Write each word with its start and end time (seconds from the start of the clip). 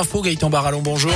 Info 0.00 0.20
Gaëtan 0.22 0.48
Barallon, 0.48 0.80
bonjour. 0.80 1.10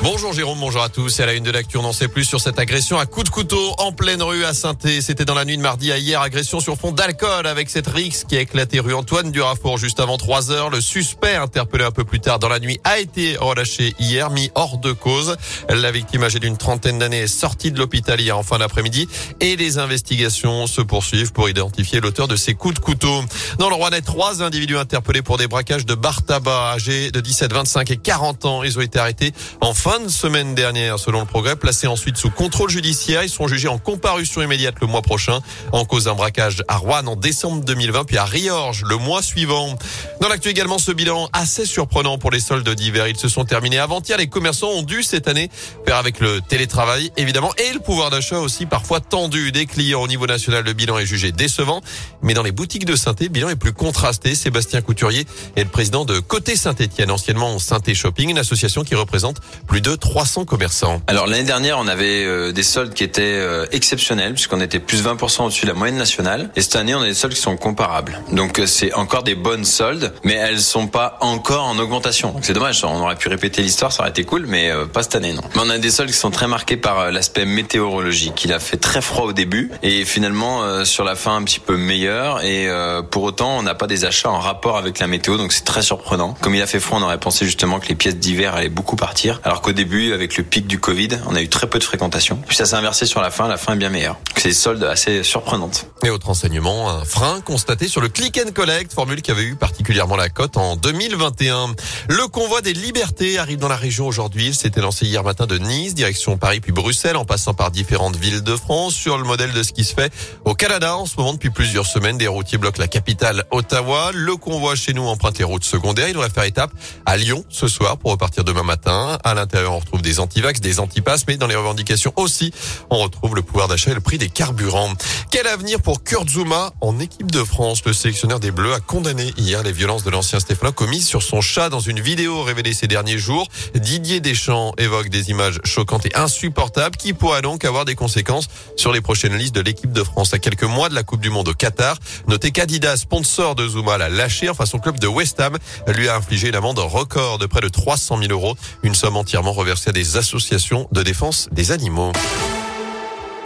Bonjour 0.00 0.32
Jérôme, 0.32 0.60
bonjour 0.60 0.80
à 0.80 0.88
tous. 0.88 1.18
Et 1.18 1.24
à 1.24 1.26
la 1.26 1.32
une 1.32 1.42
de 1.42 1.50
l'actu, 1.50 1.76
on 1.76 1.82
n'en 1.82 1.92
sait 1.92 2.06
plus 2.06 2.22
sur 2.22 2.40
cette 2.40 2.60
agression 2.60 3.00
à 3.00 3.06
coups 3.06 3.24
de 3.24 3.30
couteau 3.30 3.74
en 3.78 3.90
pleine 3.90 4.22
rue 4.22 4.44
à 4.44 4.54
saint 4.54 4.76
C'était 5.00 5.24
dans 5.24 5.34
la 5.34 5.44
nuit 5.44 5.56
de 5.56 5.62
mardi 5.62 5.90
à 5.90 5.98
hier, 5.98 6.20
agression 6.20 6.60
sur 6.60 6.76
fond 6.76 6.92
d'alcool 6.92 7.48
avec 7.48 7.68
cette 7.68 7.88
rixe 7.88 8.22
qui 8.22 8.36
a 8.36 8.40
éclaté 8.40 8.78
rue 8.78 8.94
Antoine 8.94 9.32
Durafour 9.32 9.76
juste 9.76 9.98
avant 9.98 10.16
3 10.16 10.52
heures. 10.52 10.70
Le 10.70 10.80
suspect, 10.80 11.34
interpellé 11.34 11.82
un 11.82 11.90
peu 11.90 12.04
plus 12.04 12.20
tard 12.20 12.38
dans 12.38 12.48
la 12.48 12.60
nuit, 12.60 12.78
a 12.84 13.00
été 13.00 13.36
relâché 13.38 13.96
hier, 13.98 14.30
mis 14.30 14.52
hors 14.54 14.78
de 14.78 14.92
cause. 14.92 15.36
La 15.68 15.90
victime 15.90 16.22
âgée 16.22 16.38
d'une 16.38 16.56
trentaine 16.56 17.00
d'années 17.00 17.22
est 17.22 17.26
sortie 17.26 17.72
de 17.72 17.78
l'hôpital 17.78 18.20
hier 18.20 18.38
en 18.38 18.44
fin 18.44 18.58
d'après-midi 18.58 19.08
et 19.40 19.56
les 19.56 19.78
investigations 19.78 20.68
se 20.68 20.80
poursuivent 20.80 21.32
pour 21.32 21.48
identifier 21.48 22.00
l'auteur 22.00 22.28
de 22.28 22.36
ces 22.36 22.54
coups 22.54 22.74
de 22.74 22.80
couteau. 22.80 23.24
Dans 23.58 23.68
le 23.68 23.74
Rouennais, 23.74 24.02
trois 24.02 24.44
individus 24.44 24.78
interpellés 24.78 25.22
pour 25.22 25.38
des 25.38 25.48
braquages 25.48 25.86
de 25.86 25.96
bar 25.96 26.22
tabac 26.22 26.74
âgés 26.74 27.10
de 27.10 27.18
17, 27.18 27.52
25 27.52 27.90
et 27.90 27.96
40 27.96 28.44
ans. 28.44 28.62
Ils 28.62 28.78
ont 28.78 28.82
été 28.82 29.00
arrêtés 29.00 29.32
en 29.60 29.74
fin 29.74 29.87
de 29.96 30.08
semaine 30.08 30.54
dernière, 30.54 30.98
selon 30.98 31.20
le 31.20 31.24
progrès. 31.24 31.56
Placés 31.56 31.86
ensuite 31.86 32.18
sous 32.18 32.30
contrôle 32.30 32.68
judiciaire, 32.68 33.22
ils 33.22 33.30
seront 33.30 33.48
jugés 33.48 33.68
en 33.68 33.78
comparution 33.78 34.42
immédiate 34.42 34.74
le 34.82 34.86
mois 34.86 35.00
prochain 35.00 35.40
en 35.72 35.86
cause 35.86 36.04
d'un 36.04 36.14
braquage 36.14 36.62
à 36.68 36.76
Rouen 36.76 37.06
en 37.06 37.16
décembre 37.16 37.64
2020, 37.64 38.04
puis 38.04 38.18
à 38.18 38.26
Riorges 38.26 38.84
le 38.86 38.96
mois 38.96 39.22
suivant. 39.22 39.78
Dans 40.20 40.28
l'actu 40.28 40.50
également, 40.50 40.78
ce 40.78 40.92
bilan 40.92 41.30
assez 41.32 41.64
surprenant 41.64 42.18
pour 42.18 42.30
les 42.30 42.38
soldes 42.38 42.68
d'hiver. 42.68 43.08
Ils 43.08 43.16
se 43.16 43.28
sont 43.28 43.46
terminés 43.46 43.78
avant-hier. 43.78 44.18
Les 44.18 44.26
commerçants 44.26 44.68
ont 44.68 44.82
dû 44.82 45.02
cette 45.02 45.26
année 45.26 45.50
faire 45.86 45.96
avec 45.96 46.20
le 46.20 46.42
télétravail, 46.42 47.10
évidemment, 47.16 47.52
et 47.56 47.72
le 47.72 47.80
pouvoir 47.80 48.10
d'achat 48.10 48.40
aussi 48.40 48.66
parfois 48.66 49.00
tendu. 49.00 49.52
Des 49.52 49.64
clients 49.64 50.02
au 50.02 50.08
niveau 50.08 50.26
national, 50.26 50.64
le 50.64 50.74
bilan 50.74 50.98
est 50.98 51.06
jugé 51.06 51.32
décevant. 51.32 51.80
Mais 52.22 52.34
dans 52.34 52.42
les 52.42 52.52
boutiques 52.52 52.84
de 52.84 52.94
saint 52.94 53.14
le 53.18 53.28
bilan 53.28 53.48
est 53.48 53.56
plus 53.56 53.72
contrasté. 53.72 54.34
Sébastien 54.34 54.82
Couturier 54.82 55.26
est 55.56 55.64
le 55.64 55.70
président 55.70 56.04
de 56.04 56.20
Côté 56.20 56.56
Saint-Etienne, 56.56 57.10
anciennement 57.10 57.58
saint 57.58 57.80
Shopping, 57.94 58.28
une 58.28 58.38
association 58.38 58.84
qui 58.84 58.94
représente 58.94 59.40
plus 59.66 59.77
de 59.80 59.94
300 59.94 60.44
commerçants. 60.44 61.00
Alors 61.06 61.26
l'année 61.26 61.44
dernière, 61.44 61.78
on 61.78 61.88
avait 61.88 62.24
euh, 62.24 62.52
des 62.52 62.62
soldes 62.62 62.94
qui 62.94 63.04
étaient 63.04 63.22
euh, 63.22 63.66
exceptionnels 63.72 64.34
puisqu'on 64.34 64.60
était 64.60 64.78
plus 64.78 65.04
20% 65.04 65.44
au-dessus 65.44 65.66
de 65.66 65.70
la 65.70 65.74
moyenne 65.74 65.96
nationale. 65.96 66.50
Et 66.56 66.62
cette 66.62 66.76
année, 66.76 66.94
on 66.94 67.02
a 67.02 67.06
des 67.06 67.14
soldes 67.14 67.34
qui 67.34 67.40
sont 67.40 67.56
comparables. 67.56 68.20
Donc 68.32 68.58
euh, 68.58 68.66
c'est 68.66 68.92
encore 68.94 69.22
des 69.22 69.34
bonnes 69.34 69.64
soldes, 69.64 70.12
mais 70.24 70.34
elles 70.34 70.60
sont 70.60 70.86
pas 70.86 71.18
encore 71.20 71.64
en 71.64 71.78
augmentation. 71.78 72.34
C'est 72.42 72.52
dommage. 72.52 72.84
On 72.84 73.00
aurait 73.00 73.16
pu 73.16 73.28
répéter 73.28 73.62
l'histoire, 73.62 73.92
ça 73.92 74.02
aurait 74.02 74.10
été 74.10 74.24
cool, 74.24 74.46
mais 74.46 74.70
pas 74.92 75.02
cette 75.02 75.14
année, 75.14 75.32
non. 75.32 75.42
Mais 75.54 75.62
on 75.64 75.70
a 75.70 75.78
des 75.78 75.90
soldes 75.90 76.10
qui 76.10 76.16
sont 76.16 76.30
très 76.30 76.46
marqués 76.46 76.76
par 76.76 77.10
l'aspect 77.10 77.44
météorologique. 77.44 78.44
Il 78.44 78.52
a 78.52 78.60
fait 78.60 78.76
très 78.76 79.02
froid 79.02 79.26
au 79.26 79.32
début 79.32 79.70
et 79.82 80.04
finalement 80.04 80.84
sur 80.84 81.04
la 81.04 81.14
fin 81.14 81.36
un 81.36 81.42
petit 81.42 81.60
peu 81.60 81.76
meilleur. 81.76 82.42
Et 82.44 82.68
pour 83.10 83.22
autant, 83.24 83.58
on 83.58 83.62
n'a 83.62 83.74
pas 83.74 83.86
des 83.86 84.04
achats 84.04 84.30
en 84.30 84.38
rapport 84.38 84.76
avec 84.76 84.98
la 84.98 85.06
météo, 85.06 85.36
donc 85.36 85.52
c'est 85.52 85.64
très 85.64 85.82
surprenant. 85.82 86.34
Comme 86.40 86.54
il 86.54 86.62
a 86.62 86.66
fait 86.66 86.80
froid, 86.80 86.98
on 87.00 87.02
aurait 87.02 87.18
pensé 87.18 87.44
justement 87.44 87.80
que 87.80 87.88
les 87.88 87.94
pièces 87.94 88.16
d'hiver 88.16 88.54
allaient 88.54 88.68
beaucoup 88.68 88.96
partir, 88.96 89.40
alors 89.44 89.62
qu'au 89.68 89.72
début 89.74 90.14
avec 90.14 90.38
le 90.38 90.44
pic 90.44 90.66
du 90.66 90.80
Covid, 90.80 91.08
on 91.26 91.34
a 91.34 91.42
eu 91.42 91.48
très 91.50 91.66
peu 91.66 91.78
de 91.78 91.84
fréquentation. 91.84 92.40
Puis 92.46 92.56
ça 92.56 92.64
s'est 92.64 92.76
inversé 92.76 93.04
sur 93.04 93.20
la 93.20 93.30
fin, 93.30 93.48
la 93.48 93.58
fin 93.58 93.74
est 93.74 93.76
bien 93.76 93.90
meilleure. 93.90 94.18
C'est 94.34 94.48
des 94.48 94.54
soldes 94.54 94.82
assez 94.82 95.22
surprenantes. 95.22 95.90
Et 96.02 96.08
autre 96.08 96.30
enseignement, 96.30 96.88
un 96.88 97.04
frein 97.04 97.42
constaté 97.42 97.86
sur 97.86 98.00
le 98.00 98.08
click 98.08 98.40
and 98.42 98.52
collect, 98.52 98.94
formule 98.94 99.20
qui 99.20 99.30
avait 99.30 99.42
eu 99.42 99.56
particulièrement 99.56 100.16
la 100.16 100.30
cote 100.30 100.56
en 100.56 100.76
2021. 100.76 101.74
Le 102.08 102.28
convoi 102.28 102.62
des 102.62 102.72
libertés 102.72 103.38
arrive 103.38 103.58
dans 103.58 103.68
la 103.68 103.76
région 103.76 104.06
aujourd'hui. 104.06 104.46
Il 104.46 104.54
s'était 104.54 104.80
lancé 104.80 105.04
hier 105.04 105.22
matin 105.22 105.46
de 105.46 105.58
Nice, 105.58 105.94
direction 105.94 106.38
Paris 106.38 106.60
puis 106.60 106.72
Bruxelles, 106.72 107.16
en 107.16 107.26
passant 107.26 107.52
par 107.52 107.70
différentes 107.70 108.16
villes 108.16 108.42
de 108.42 108.56
France, 108.56 108.94
sur 108.94 109.18
le 109.18 109.24
modèle 109.24 109.52
de 109.52 109.62
ce 109.62 109.72
qui 109.72 109.84
se 109.84 109.92
fait 109.92 110.10
au 110.46 110.54
Canada 110.54 110.96
en 110.96 111.04
ce 111.04 111.16
moment 111.18 111.34
depuis 111.34 111.50
plusieurs 111.50 111.84
semaines. 111.84 112.16
Des 112.16 112.28
routiers 112.28 112.56
bloquent 112.56 112.80
la 112.80 112.88
capitale 112.88 113.44
Ottawa. 113.50 114.12
Le 114.14 114.36
convoi 114.36 114.76
chez 114.76 114.94
nous 114.94 115.06
emprunte 115.06 115.36
les 115.36 115.44
routes 115.44 115.64
secondaires. 115.64 116.08
Il 116.08 116.14
devrait 116.14 116.30
faire 116.30 116.44
étape 116.44 116.70
à 117.04 117.18
Lyon 117.18 117.44
ce 117.50 117.68
soir 117.68 117.98
pour 117.98 118.12
repartir 118.12 118.44
demain 118.44 118.62
matin. 118.62 119.18
À 119.24 119.34
l'intérieur, 119.34 119.57
on 119.66 119.78
retrouve 119.78 120.02
des 120.02 120.20
antivax, 120.20 120.60
des 120.60 120.80
antipasses, 120.80 121.24
mais 121.26 121.36
dans 121.36 121.46
les 121.46 121.56
revendications 121.56 122.12
aussi, 122.16 122.52
on 122.90 122.98
retrouve 122.98 123.34
le 123.34 123.42
pouvoir 123.42 123.68
d'achat 123.68 123.90
et 123.90 123.94
le 123.94 124.00
prix 124.00 124.18
des 124.18 124.28
carburants. 124.28 124.92
Quel 125.30 125.46
avenir 125.46 125.80
pour 125.80 126.02
Kurt 126.02 126.28
Zuma 126.28 126.72
en 126.80 126.98
équipe 127.00 127.30
de 127.30 127.44
France? 127.44 127.82
Le 127.84 127.92
sélectionneur 127.92 128.40
des 128.40 128.50
Bleus 128.50 128.72
a 128.72 128.80
condamné 128.80 129.32
hier 129.36 129.62
les 129.62 129.72
violences 129.72 130.04
de 130.04 130.10
l'ancien 130.10 130.40
Stéphanois 130.40 130.72
commises 130.72 131.06
sur 131.06 131.22
son 131.22 131.40
chat 131.40 131.68
dans 131.68 131.80
une 131.80 132.00
vidéo 132.00 132.42
révélée 132.42 132.72
ces 132.72 132.86
derniers 132.86 133.18
jours. 133.18 133.48
Didier 133.74 134.20
Deschamps 134.20 134.72
évoque 134.78 135.08
des 135.08 135.30
images 135.30 135.60
choquantes 135.64 136.06
et 136.06 136.14
insupportables 136.14 136.96
qui 136.96 137.12
pourraient 137.12 137.42
donc 137.42 137.64
avoir 137.64 137.84
des 137.84 137.94
conséquences 137.94 138.48
sur 138.76 138.92
les 138.92 139.00
prochaines 139.00 139.36
listes 139.36 139.54
de 139.54 139.60
l'équipe 139.60 139.92
de 139.92 140.02
France. 140.02 140.34
À 140.34 140.38
quelques 140.38 140.64
mois 140.64 140.88
de 140.88 140.94
la 140.94 141.02
Coupe 141.02 141.20
du 141.20 141.30
Monde 141.30 141.48
au 141.48 141.54
Qatar, 141.54 141.98
notez 142.26 142.50
qu'Adidas, 142.50 142.98
sponsor 142.98 143.54
de 143.54 143.68
Zuma, 143.68 143.98
l'a 143.98 144.08
lâché. 144.08 144.48
Enfin, 144.48 144.66
son 144.66 144.78
club 144.78 144.98
de 144.98 145.06
West 145.06 145.40
Ham 145.40 145.56
lui 145.88 146.08
a 146.08 146.16
infligé 146.16 146.48
une 146.48 146.54
amende 146.54 146.78
record 146.78 147.38
de 147.38 147.46
près 147.46 147.60
de 147.60 147.68
300 147.68 148.18
000 148.18 148.32
euros, 148.32 148.56
une 148.82 148.94
somme 148.94 149.16
entièrement 149.16 149.47
reversée 149.52 149.90
à 149.90 149.92
des 149.92 150.16
associations 150.16 150.88
de 150.92 151.02
défense 151.02 151.48
des 151.52 151.72
animaux. 151.72 152.12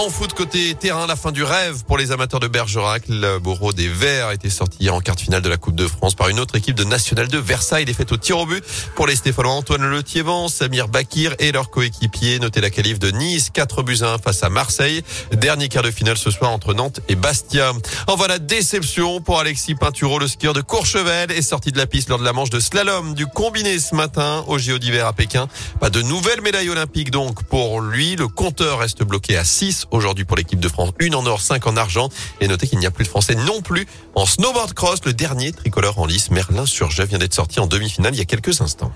En 0.00 0.08
foot 0.08 0.32
côté 0.32 0.74
terrain, 0.74 1.06
la 1.06 1.14
fin 1.14 1.30
du 1.30 1.44
rêve 1.44 1.84
pour 1.84 1.98
les 1.98 2.10
amateurs 2.10 2.40
de 2.40 2.48
Bergerac. 2.48 3.02
Le 3.10 3.38
bourreau 3.38 3.74
des 3.74 3.86
Verts 3.88 4.30
été 4.30 4.48
sorti 4.48 4.88
en 4.88 4.98
quart 5.00 5.14
de 5.14 5.20
finale 5.20 5.42
de 5.42 5.48
la 5.50 5.58
Coupe 5.58 5.74
de 5.74 5.86
France 5.86 6.14
par 6.14 6.30
une 6.30 6.40
autre 6.40 6.56
équipe 6.56 6.74
de 6.74 6.84
National 6.84 7.28
de 7.28 7.36
Versailles. 7.36 7.84
Défaite 7.84 8.10
au 8.10 8.16
tir 8.16 8.38
au 8.38 8.46
but 8.46 8.64
pour 8.94 9.06
les 9.06 9.14
Stéphanois 9.14 9.52
Antoine 9.52 9.84
Letiévan, 9.84 10.48
Samir 10.48 10.88
Bakir 10.88 11.34
et 11.38 11.52
leurs 11.52 11.68
coéquipiers. 11.68 12.38
Notez 12.38 12.62
la 12.62 12.70
qualif 12.70 12.98
de 12.98 13.10
Nice, 13.10 13.50
4 13.52 13.82
buts 13.82 13.98
à 14.00 14.14
1 14.14 14.18
face 14.20 14.42
à 14.42 14.48
Marseille. 14.48 15.02
Dernier 15.32 15.68
quart 15.68 15.82
de 15.82 15.90
finale 15.90 16.16
ce 16.16 16.30
soir 16.30 16.50
entre 16.50 16.72
Nantes 16.72 17.00
et 17.10 17.14
Bastia. 17.14 17.74
En 18.06 18.16
voilà 18.16 18.38
déception 18.38 19.20
pour 19.20 19.38
Alexis 19.38 19.74
Pinturo, 19.74 20.18
le 20.18 20.28
skieur 20.28 20.54
de 20.54 20.62
Courchevel 20.62 21.30
est 21.30 21.42
sorti 21.42 21.72
de 21.72 21.76
la 21.76 21.86
piste 21.86 22.08
lors 22.08 22.18
de 22.18 22.24
la 22.24 22.32
manche 22.32 22.48
de 22.48 22.58
slalom 22.58 23.12
du 23.12 23.26
combiné 23.26 23.78
ce 23.78 23.94
matin 23.94 24.46
au 24.46 24.56
JO 24.56 24.78
d'hiver 24.78 25.06
à 25.06 25.12
Pékin. 25.12 25.46
Pas 25.78 25.90
de 25.90 26.00
nouvelle 26.00 26.40
médaille 26.40 26.70
olympique 26.70 27.10
donc 27.10 27.44
pour 27.44 27.82
lui. 27.82 28.16
Le 28.16 28.28
compteur 28.28 28.78
reste 28.78 29.02
bloqué 29.02 29.36
à 29.36 29.44
6 29.44 29.88
aujourd'hui 29.90 30.24
pour 30.24 30.36
l'équipe 30.36 30.60
de 30.60 30.68
France. 30.68 30.90
Une 30.98 31.14
en 31.14 31.26
or, 31.26 31.40
cinq 31.40 31.66
en 31.66 31.76
argent. 31.76 32.08
Et 32.40 32.48
notez 32.48 32.66
qu'il 32.66 32.78
n'y 32.78 32.86
a 32.86 32.90
plus 32.90 33.04
de 33.04 33.10
Français 33.10 33.34
non 33.34 33.62
plus 33.62 33.86
en 34.14 34.26
snowboard 34.26 34.72
cross. 34.74 35.00
Le 35.04 35.12
dernier 35.12 35.52
tricolore 35.52 35.98
en 35.98 36.06
lice, 36.06 36.30
Merlin 36.30 36.66
Surjet, 36.66 37.06
vient 37.06 37.18
d'être 37.18 37.34
sorti 37.34 37.60
en 37.60 37.66
demi-finale 37.66 38.14
il 38.14 38.18
y 38.18 38.22
a 38.22 38.26
quelques 38.26 38.60
instants. 38.60 38.92